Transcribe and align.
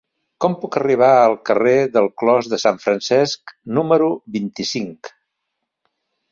Com 0.43 0.53
puc 0.61 0.77
arribar 0.79 1.09
al 1.25 1.35
carrer 1.49 1.73
del 1.99 2.09
Clos 2.23 2.49
de 2.55 2.59
Sant 2.65 2.81
Francesc 2.87 3.55
número 3.79 4.11
vint-i-cinc? 4.39 5.15